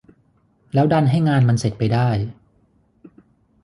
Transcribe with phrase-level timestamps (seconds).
[0.73, 2.09] แล้วดันให้งานมันเสร็จไปได้